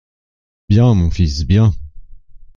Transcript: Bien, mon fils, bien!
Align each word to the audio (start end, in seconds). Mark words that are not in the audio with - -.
Bien, 0.67 0.95
mon 0.95 1.11
fils, 1.11 1.43
bien! 1.45 1.73